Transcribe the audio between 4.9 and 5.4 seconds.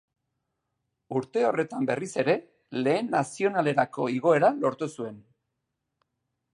zuen.